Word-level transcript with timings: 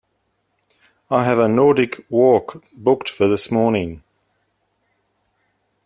I 1.11 1.25
have 1.25 1.37
a 1.37 1.47
Nordic 1.47 2.07
walk 2.09 2.63
booked 2.75 3.07
for 3.07 3.27
this 3.27 3.51
morning. 3.51 4.01